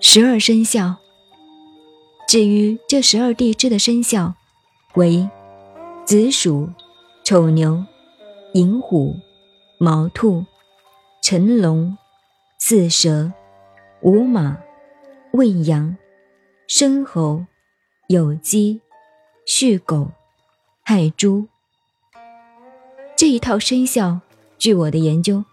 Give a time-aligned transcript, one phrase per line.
[0.00, 1.04] 十二生肖。
[2.34, 4.34] 至于这十二地支的生肖
[4.94, 5.28] 为
[6.04, 6.68] 子鼠
[7.22, 7.84] 丑牛
[8.54, 9.14] 寅虎
[9.78, 10.44] 卯兔
[11.22, 11.96] 辰龙
[12.58, 13.32] 巳蛇
[14.00, 14.58] 午马
[15.32, 15.96] 未羊
[16.66, 17.46] 申猴
[18.08, 18.80] 酉鸡
[19.46, 20.08] 戌狗
[20.82, 21.46] 亥猪。
[23.16, 24.20] 这一套生肖
[24.58, 25.44] 据我的研究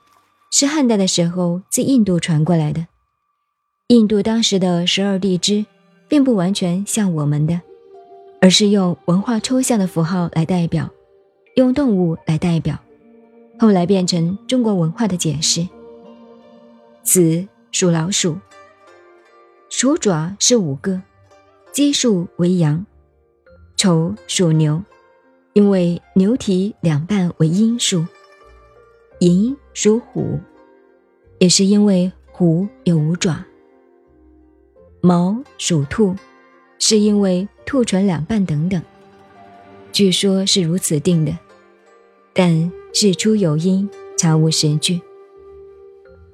[0.52, 2.86] 是汉代的时候自印度传过来的。
[3.88, 5.66] 印度当时的十二地支，
[6.08, 7.62] 并不完全像我们的，
[8.42, 10.90] 而是用文化抽象的符号来代表，
[11.56, 12.78] 用动物来代表，
[13.58, 15.68] 后来变成中国文化的解释。
[17.02, 18.38] 子属老鼠，
[19.70, 21.02] 鼠爪是五个，
[21.74, 22.86] 奇数为阳；
[23.78, 24.84] 丑属牛，
[25.54, 28.06] 因为牛蹄两半为阴数；
[29.22, 30.40] 寅属虎，
[31.38, 33.46] 也是因为虎有五爪。
[35.00, 36.16] 卯属兔，
[36.80, 38.82] 是因为兔唇两半等等，
[39.92, 41.38] 据说是如此定的，
[42.34, 45.00] 但事出有因，查无实据。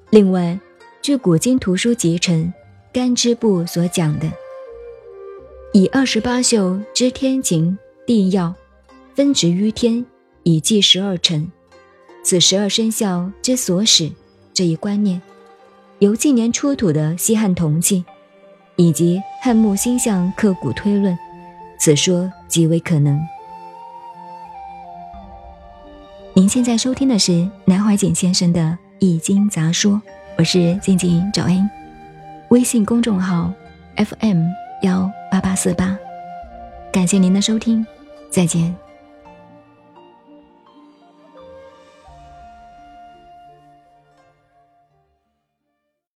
[0.08, 0.58] 另外，
[1.02, 2.46] 据古今图书集成
[2.90, 4.32] 《干支部》所讲的，
[5.74, 8.54] 以二十八宿知天晴地要，
[9.14, 10.06] 分值于天，
[10.42, 11.52] 以记十二辰，
[12.28, 14.12] 此十二生肖之所使
[14.52, 15.22] 这一观念，
[16.00, 18.04] 由近年出土的西汉铜器。
[18.76, 21.18] 以及汉墓星象刻骨推论，
[21.80, 23.18] 此说极为可能。
[26.34, 28.60] 您现在收听的是南怀瑾先生的
[28.98, 29.94] 《易经杂说》，
[30.36, 31.68] 我是静静找恩，
[32.50, 33.50] 微信公众号
[33.96, 34.42] FM
[34.82, 35.98] 幺八八四八，
[36.92, 37.86] 感谢您的收听，
[38.30, 38.87] 再见。